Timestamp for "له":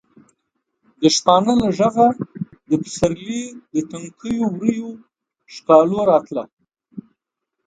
1.61-1.67